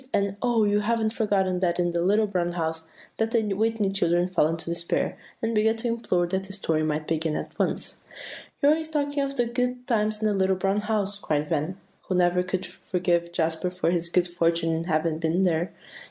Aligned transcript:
and 0.15 0.35
"Oh! 0.41 0.63
you 0.65 0.79
haven't 0.79 1.13
forgotten 1.13 1.59
that 1.59 1.79
in 1.79 1.91
The 1.91 2.01
Little 2.01 2.25
Brown 2.25 2.53
House!" 2.53 2.85
that 3.17 3.29
the 3.29 3.53
Whitney 3.53 3.91
children 3.91 4.27
fell 4.27 4.47
into 4.47 4.67
despair, 4.71 5.15
and 5.43 5.53
began 5.53 5.75
to 5.75 5.87
implore 5.89 6.25
that 6.25 6.45
the 6.45 6.53
story 6.53 6.81
might 6.81 7.05
begin 7.07 7.35
at 7.35 7.51
once. 7.59 8.01
"You're 8.63 8.71
always 8.71 8.89
talking 8.89 9.21
of 9.21 9.35
the 9.35 9.45
good 9.45 9.85
times 9.85 10.19
in 10.19 10.27
The 10.27 10.33
Little 10.33 10.55
Brown 10.55 10.79
House," 10.79 11.19
cried 11.19 11.49
Van, 11.49 11.77
who 12.07 12.15
never 12.15 12.41
could 12.41 12.65
forgive 12.65 13.31
Jasper 13.31 13.69
for 13.69 13.91
his 13.91 14.09
good 14.09 14.27
fortune 14.27 14.73
in 14.73 14.85
having 14.85 15.19
been 15.19 15.43
there. 15.43 15.71